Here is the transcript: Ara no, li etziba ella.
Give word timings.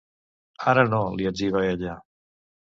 Ara 0.71 0.85
no, 0.95 1.03
li 1.19 1.29
etziba 1.33 1.63
ella. 1.69 1.97